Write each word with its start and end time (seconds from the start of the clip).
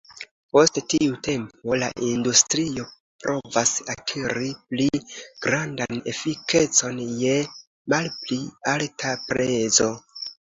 Post 0.55 0.77
tiu 0.91 1.17
tempo, 1.25 1.75
la 1.81 1.89
industrio 2.05 2.85
provas 3.25 3.73
akiri 3.95 4.49
pli 4.73 4.87
grandan 5.47 6.01
efikecon 6.13 6.97
je 7.19 7.35
malpli 7.95 8.39
alta 8.73 9.13
prezo. 9.29 9.91